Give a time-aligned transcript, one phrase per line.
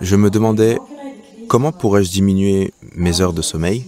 [0.00, 0.78] je me demandais
[1.48, 3.84] comment pourrais-je diminuer mes heures de sommeil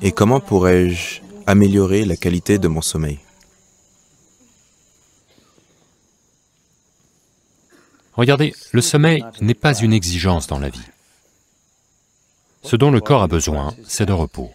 [0.00, 3.18] et comment pourrais-je améliorer la qualité de mon sommeil?
[8.14, 10.80] Regardez, le sommeil n'est pas une exigence dans la vie.
[12.62, 14.50] Ce dont le corps a besoin, c'est de repos.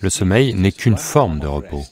[0.00, 1.84] Le sommeil n'est qu'une forme de repos.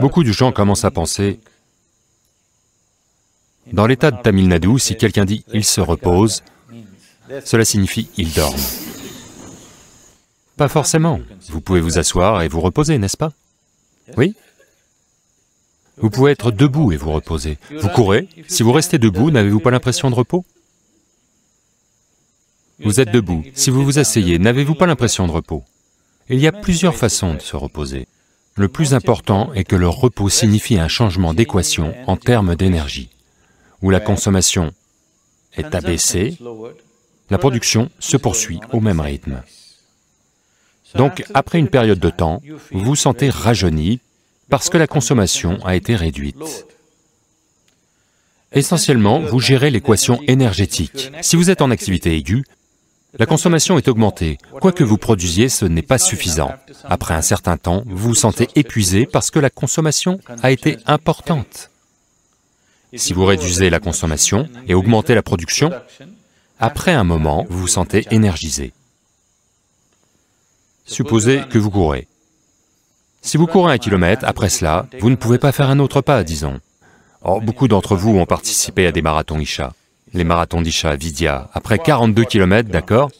[0.00, 1.40] Beaucoup de gens commencent à penser,
[3.72, 6.42] dans l'état de Tamil Nadu, si quelqu'un dit «il se repose»,
[7.44, 8.60] cela signifie «il dorme».
[10.56, 11.20] Pas forcément.
[11.50, 13.32] Vous pouvez vous asseoir et vous reposer, n'est-ce pas?
[14.16, 14.34] Oui?
[15.98, 17.58] Vous pouvez être debout et vous reposer.
[17.80, 20.44] Vous courez, si vous restez debout, n'avez-vous pas l'impression de repos?
[22.80, 25.64] Vous êtes debout, si vous vous asseyez, n'avez-vous pas l'impression de repos?
[26.28, 28.06] Il y a plusieurs façons de se reposer.
[28.54, 33.10] Le plus important est que le repos signifie un changement d'équation en termes d'énergie,
[33.82, 34.72] où la consommation
[35.56, 36.38] est abaissée,
[37.30, 39.42] la production se poursuit au même rythme.
[40.94, 44.00] Donc, après une période de temps, vous vous sentez rajeuni
[44.48, 46.66] parce que la consommation a été réduite.
[48.52, 51.12] Essentiellement, vous gérez l'équation énergétique.
[51.20, 52.44] Si vous êtes en activité aiguë,
[53.18, 54.38] la consommation est augmentée.
[54.60, 56.52] Quoi que vous produisiez, ce n'est pas suffisant.
[56.84, 61.70] Après un certain temps, vous vous sentez épuisé parce que la consommation a été importante.
[62.94, 65.70] Si vous réduisez la consommation et augmentez la production,
[66.58, 68.72] après un moment, vous vous sentez énergisé.
[70.86, 72.08] Supposez que vous courez.
[73.20, 76.24] Si vous courez un kilomètre, après cela, vous ne pouvez pas faire un autre pas,
[76.24, 76.60] disons.
[77.20, 79.74] Or, beaucoup d'entre vous ont participé à des marathons Isha.
[80.14, 83.10] Les marathons d'Isha, Vidya, après 42 kilomètres, d'accord?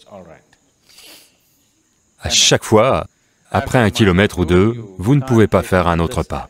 [2.21, 3.07] À chaque fois,
[3.51, 6.49] après un kilomètre ou deux, vous ne pouvez pas faire un autre pas.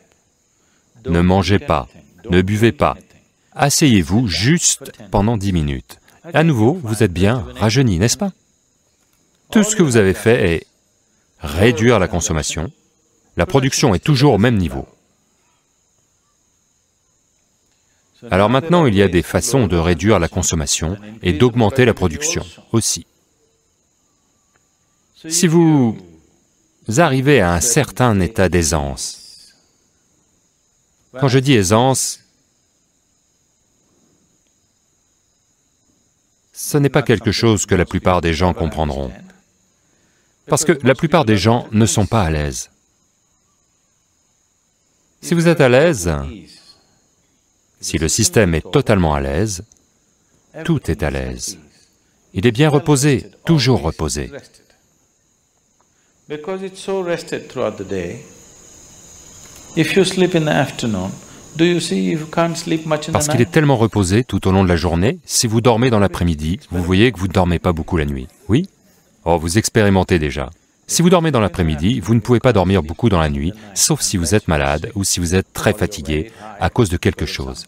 [1.05, 1.87] Ne mangez pas,
[2.29, 2.95] ne buvez pas.
[3.53, 5.99] Asseyez-vous juste pendant dix minutes.
[6.33, 8.31] À nouveau, vous êtes bien rajeuni, n'est-ce pas?
[9.51, 10.67] Tout ce que vous avez fait est
[11.39, 12.71] réduire la consommation,
[13.37, 14.87] la production est toujours au même niveau.
[18.29, 22.45] Alors maintenant, il y a des façons de réduire la consommation et d'augmenter la production
[22.73, 23.05] aussi.
[25.15, 25.97] Si vous
[26.97, 29.55] arrivez à un certain état d'aisance,
[31.19, 32.19] quand je dis aisance,
[36.61, 39.13] ce n'est pas quelque chose que la plupart des gens comprendront,
[40.47, 42.69] parce que la plupart des gens ne sont pas à l'aise.
[45.21, 46.11] Si vous êtes à l'aise,
[47.79, 49.63] si le système est totalement à l'aise,
[50.65, 51.57] tout est à l'aise.
[52.33, 54.29] Il est bien reposé, toujours reposé.
[63.11, 65.99] Parce qu'il est tellement reposé tout au long de la journée, si vous dormez dans
[65.99, 68.27] l'après-midi, vous voyez que vous ne dormez pas beaucoup la nuit.
[68.47, 68.69] Oui?
[69.25, 70.49] Oh, vous expérimentez déjà.
[70.87, 74.01] Si vous dormez dans l'après-midi, vous ne pouvez pas dormir beaucoup dans la nuit, sauf
[74.01, 77.67] si vous êtes malade ou si vous êtes très fatigué à cause de quelque chose.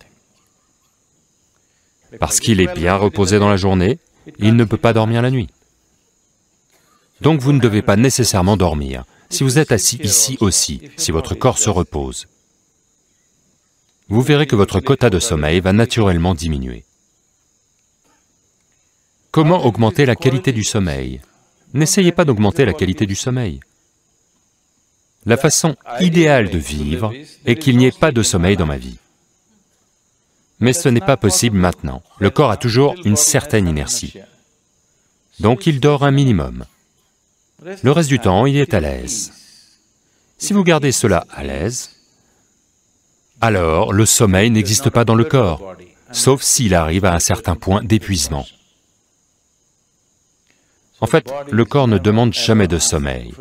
[2.19, 3.99] Parce qu'il est bien reposé dans la journée,
[4.39, 5.49] il ne peut pas dormir la nuit.
[7.21, 9.03] Donc vous ne devez pas nécessairement dormir.
[9.29, 12.27] Si vous êtes assis ici aussi, si votre corps se repose,
[14.11, 16.83] vous verrez que votre quota de sommeil va naturellement diminuer.
[19.31, 21.21] Comment augmenter la qualité du sommeil?
[21.73, 23.61] N'essayez pas d'augmenter la qualité du sommeil.
[25.25, 27.13] La façon idéale de vivre
[27.45, 28.97] est qu'il n'y ait pas de sommeil dans ma vie.
[30.59, 32.03] Mais ce n'est pas possible maintenant.
[32.19, 34.15] Le corps a toujours une certaine inertie.
[35.39, 36.65] Donc il dort un minimum.
[37.81, 39.31] Le reste du temps, il est à l'aise.
[40.37, 42.00] Si vous gardez cela à l'aise,
[43.41, 45.75] alors le sommeil n'existe pas dans le corps,
[46.11, 48.45] sauf s'il arrive à un certain point d'épuisement.
[50.99, 53.33] En fait, le corps ne demande jamais de sommeil,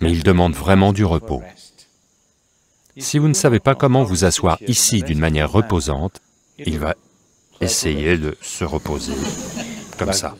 [0.00, 1.42] mais il demande vraiment du repos.
[2.98, 6.22] Si vous ne savez pas comment vous asseoir ici d'une manière reposante,
[6.58, 6.94] il va
[7.60, 9.12] essayer de se reposer,
[9.98, 10.34] comme ça.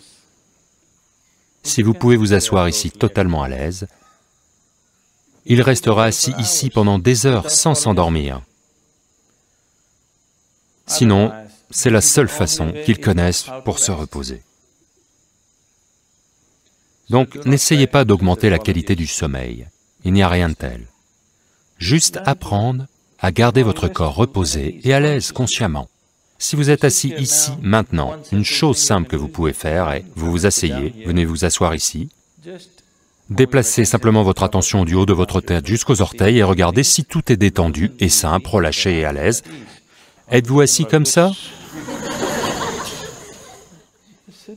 [1.63, 3.87] Si vous pouvez vous asseoir ici totalement à l'aise,
[5.47, 8.43] il restera assis ici pendant des heures sans s'endormir.
[10.87, 11.33] Sinon,
[11.71, 14.43] c'est la seule façon qu'ils connaissent pour se reposer.
[17.11, 19.69] Donc, n'essayez pas d'augmenter la qualité du sommeil,
[20.05, 20.87] il n'y a rien de tel.
[21.79, 22.87] Juste apprendre
[23.21, 25.89] à garder votre corps reposé et à l'aise consciemment.
[26.39, 30.31] Si vous êtes assis ici, maintenant, une chose simple que vous pouvez faire est, vous
[30.31, 32.11] vous asseyez, venez vous asseoir ici,
[33.29, 37.33] Déplacez simplement votre attention du haut de votre tête jusqu'aux orteils et regardez si tout
[37.33, 39.43] est détendu et simple, relâché et à l'aise.
[40.31, 41.33] Êtes-vous assis comme ça?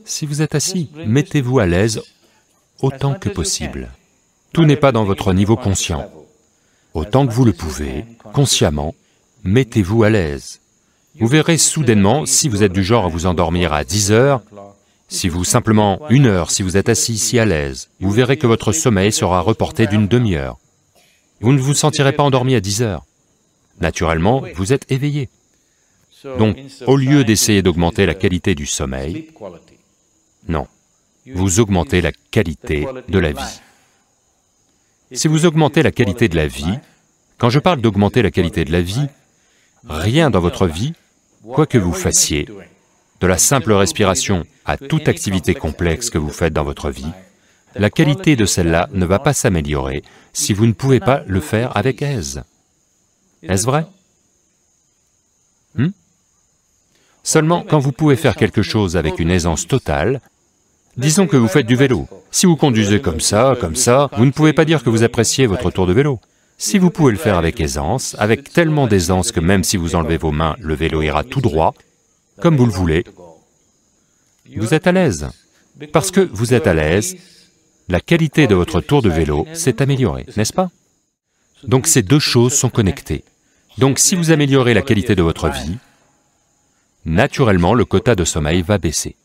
[0.04, 2.00] Si vous êtes assis, mettez-vous à l'aise
[2.80, 3.90] autant que possible.
[4.52, 6.08] Tout n'est pas dans votre niveau conscient.
[6.94, 8.94] Autant que vous le pouvez, consciemment,
[9.44, 10.60] mettez-vous à l'aise.
[11.18, 14.42] Vous verrez soudainement, si vous êtes du genre à vous endormir à 10 heures,
[15.10, 18.46] si vous simplement une heure, si vous êtes assis ici à l'aise, vous verrez que
[18.46, 20.58] votre sommeil sera reporté d'une demi-heure.
[21.40, 23.04] Vous ne vous sentirez pas endormi à 10 heures.
[23.80, 25.28] Naturellement, vous êtes éveillé.
[26.38, 29.30] Donc, au lieu d'essayer d'augmenter la qualité du sommeil,
[30.48, 30.68] non,
[31.34, 33.60] vous augmentez la qualité de la vie.
[35.12, 36.78] Si vous augmentez la qualité de la vie,
[37.38, 39.06] quand je parle d'augmenter la qualité de la vie,
[39.88, 40.92] rien dans votre vie,
[41.42, 42.46] quoi que vous fassiez,
[43.20, 47.12] de la simple respiration à toute activité complexe que vous faites dans votre vie,
[47.76, 50.02] la qualité de celle-là ne va pas s'améliorer
[50.32, 52.42] si vous ne pouvez pas le faire avec aise.
[53.42, 53.86] Est-ce vrai?
[55.74, 55.90] Hmm?
[57.22, 60.20] Seulement, quand vous pouvez faire quelque chose avec une aisance totale,
[60.96, 62.08] disons que vous faites du vélo.
[62.30, 65.46] Si vous conduisez comme ça, comme ça, vous ne pouvez pas dire que vous appréciez
[65.46, 66.18] votre tour de vélo.
[66.58, 70.16] Si vous pouvez le faire avec aisance, avec tellement d'aisance que même si vous enlevez
[70.16, 71.74] vos mains, le vélo ira tout droit,
[72.40, 73.04] comme vous le voulez,
[74.56, 75.28] vous êtes à l'aise.
[75.92, 77.16] Parce que vous êtes à l'aise,
[77.88, 80.70] la qualité de votre tour de vélo s'est améliorée, n'est-ce pas?
[81.64, 83.24] Donc ces deux choses sont connectées.
[83.78, 85.78] Donc si vous améliorez la qualité de votre vie,
[87.04, 89.16] naturellement le quota de sommeil va baisser.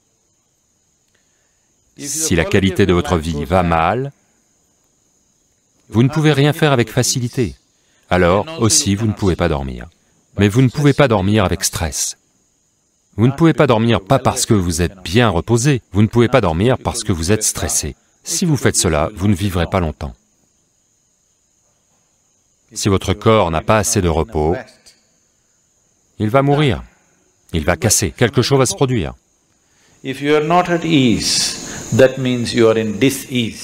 [1.98, 4.12] Si la qualité de votre vie va mal,
[5.90, 7.56] vous ne pouvez rien faire avec facilité.
[8.10, 9.88] Alors aussi, vous ne pouvez pas dormir.
[10.38, 12.18] Mais vous ne pouvez pas dormir avec stress.
[13.18, 16.28] Vous ne pouvez pas dormir pas parce que vous êtes bien reposé, vous ne pouvez
[16.28, 17.96] pas dormir parce que vous êtes stressé.
[18.24, 20.14] Si vous faites cela, vous ne vivrez pas longtemps.
[22.74, 24.56] Si votre corps n'a pas assez de repos,
[26.20, 26.84] il va mourir,
[27.54, 29.14] il va casser, quelque chose va se produire.
[30.04, 30.14] Si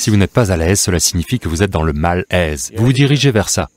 [0.09, 2.71] vous n'êtes pas à l'aise, cela signifie que vous êtes dans le mal-aise.
[2.75, 3.69] Vous vous dirigez vers ça.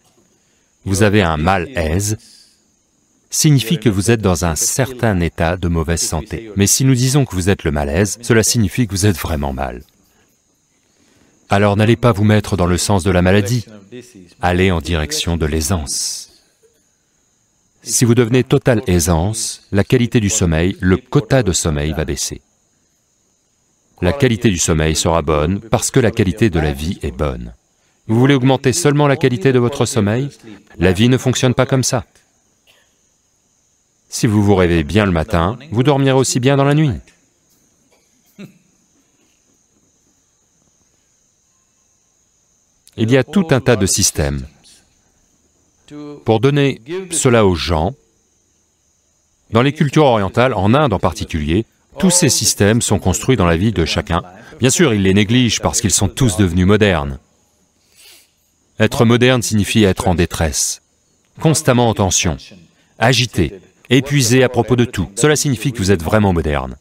[0.85, 2.17] Vous avez un mal-aise,
[3.31, 6.51] signifie que vous êtes dans un certain état de mauvaise santé.
[6.57, 9.53] Mais si nous disons que vous êtes le malaise, cela signifie que vous êtes vraiment
[9.53, 9.83] mal.
[11.49, 13.67] Alors n'allez pas vous mettre dans le sens de la maladie,
[14.41, 16.31] allez en direction de l'aisance.
[17.83, 22.41] Si vous devenez totale aisance, la qualité du sommeil, le quota de sommeil va baisser
[24.05, 27.55] la qualité du sommeil sera bonne parce que la qualité de la vie est bonne.
[28.07, 30.29] Vous voulez augmenter seulement la qualité de votre sommeil?
[30.79, 32.05] La vie ne fonctionne pas comme ça.
[34.15, 36.93] Si vous vous réveillez bien le matin, vous dormirez aussi bien dans la nuit.
[42.97, 44.47] Il y a tout un tas de systèmes.
[46.25, 46.81] Pour donner
[47.11, 47.97] cela aux gens,
[49.51, 51.67] dans les cultures orientales, en Inde en particulier,
[51.99, 54.23] tous ces systèmes sont construits dans la vie de chacun.
[54.61, 57.19] Bien sûr, ils les négligent parce qu'ils sont tous devenus modernes.
[58.79, 60.83] Être moderne signifie être en détresse,
[61.41, 62.37] constamment en tension,
[63.01, 63.55] agité,
[63.91, 65.09] épuisé à propos de tout.
[65.17, 66.77] Cela signifie que vous êtes vraiment moderne.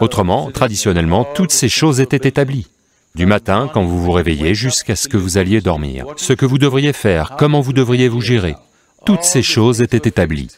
[0.00, 2.68] Autrement, traditionnellement, toutes ces choses étaient établies.
[3.14, 6.06] Du matin, quand vous vous réveillez, jusqu'à ce que vous alliez dormir.
[6.16, 8.54] Ce que vous devriez faire, comment vous devriez vous gérer,
[9.04, 10.50] toutes ces choses étaient établies.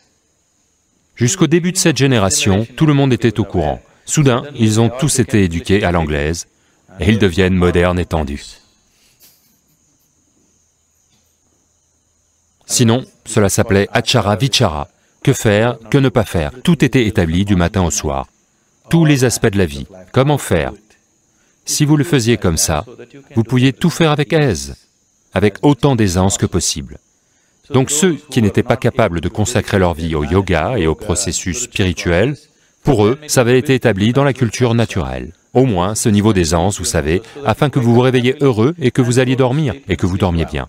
[1.14, 3.80] Jusqu'au début de cette génération, tout le monde était au courant.
[4.04, 6.48] Soudain, ils ont tous été éduqués à l'anglaise,
[6.98, 8.59] et ils deviennent modernes et tendus.
[12.70, 14.86] Sinon, cela s'appelait achara vichara,
[15.24, 16.52] que faire, que ne pas faire?
[16.62, 18.28] Tout était établi du matin au soir.
[18.88, 20.72] Tous les aspects de la vie, comment faire?
[21.64, 22.86] Si vous le faisiez comme ça,
[23.34, 24.76] vous pouviez tout faire avec aise,
[25.34, 26.98] avec autant d'aisance que possible.
[27.70, 31.64] Donc ceux qui n'étaient pas capables de consacrer leur vie au yoga et au processus
[31.64, 32.36] spirituel,
[32.84, 35.32] pour eux, ça avait été établi dans la culture naturelle.
[35.54, 39.02] Au moins ce niveau d'aisance, vous savez, afin que vous vous réveilliez heureux et que
[39.02, 40.68] vous alliez dormir, et que vous dormiez bien.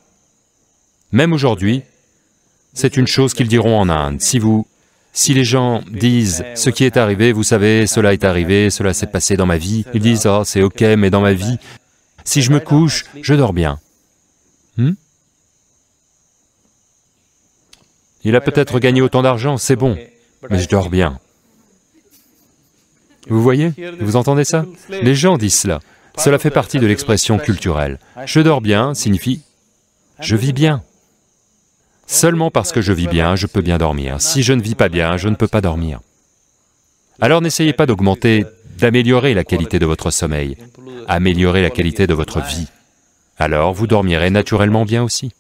[1.12, 1.84] Même aujourd'hui,
[2.74, 4.22] c'est une chose qu'ils diront en Inde.
[4.22, 4.68] Si vous...
[5.14, 9.08] Si les gens disent «ce qui est arrivé, vous savez, cela est arrivé, cela s'est
[9.08, 11.58] passé dans ma vie», ils disent «oh, c'est ok, mais dans ma vie,
[12.24, 13.78] si je me couche, je dors bien.
[14.78, 14.94] Hmm?
[18.24, 19.98] Il a peut-être gagné autant d'argent, c'est bon,
[20.50, 21.20] mais je dors bien.
[23.28, 23.74] Vous voyez?
[24.00, 24.66] Vous entendez ça?
[24.90, 25.82] Les gens disent cela.
[26.18, 28.00] Cela fait partie de l'expression culturelle.
[28.26, 29.42] Je dors bien signifie
[30.22, 30.84] je vis bien.
[32.12, 34.20] Seulement parce que je vis bien, je peux bien dormir.
[34.20, 36.02] Si je ne vis pas bien, je ne peux pas dormir.
[37.22, 38.46] Alors n'essayez pas d'augmenter
[38.78, 40.58] d'améliorer la qualité de votre sommeil,
[41.08, 42.68] améliorer la qualité de votre vie,
[43.38, 45.32] alors vous dormirez naturellement bien aussi.